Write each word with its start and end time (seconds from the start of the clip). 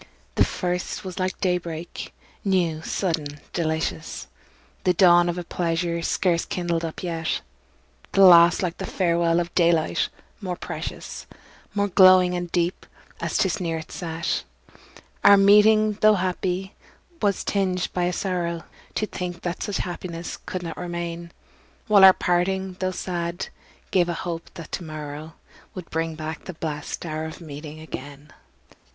The 0.33 0.43
first 0.43 1.03
was 1.05 1.19
like 1.19 1.39
day 1.41 1.59
break, 1.59 2.11
new, 2.43 2.81
sudden, 2.81 3.39
delicious, 3.53 4.25
The 4.83 4.95
dawn 4.95 5.29
of 5.29 5.37
a 5.37 5.43
pleasure 5.43 6.01
scarce 6.01 6.43
kindled 6.43 6.83
up 6.83 7.03
yet; 7.03 7.41
The 8.13 8.23
last 8.25 8.63
like 8.63 8.79
the 8.79 8.87
farewell 8.87 9.39
of 9.39 9.53
daylight, 9.53 10.09
more 10.41 10.55
precious, 10.55 11.27
More 11.75 11.87
glowing 11.87 12.33
and 12.33 12.51
deep, 12.51 12.87
as 13.19 13.37
'tis 13.37 13.59
nearer 13.59 13.81
its 13.81 13.93
set. 13.97 14.43
Our 15.23 15.37
meeting, 15.37 15.99
tho' 16.01 16.15
happy, 16.15 16.73
was 17.21 17.43
tinged 17.43 17.89
by 17.93 18.05
a 18.05 18.11
sorrow 18.11 18.63
To 18.95 19.05
think 19.05 19.43
that 19.43 19.61
such 19.61 19.77
happiness 19.77 20.35
could 20.47 20.63
not 20.63 20.77
remain; 20.77 21.31
While 21.85 22.03
our 22.03 22.13
parting, 22.13 22.75
tho' 22.79 22.89
sad, 22.89 23.49
gave 23.91 24.09
a 24.09 24.15
hope 24.15 24.49
that 24.55 24.71
to 24.71 24.83
morrow 24.83 25.33
Would 25.75 25.91
bring 25.91 26.15
back 26.15 26.45
the 26.45 26.55
blest 26.55 27.05
hour 27.05 27.25
of 27.25 27.39
meeting 27.39 27.79
again. 27.79 28.33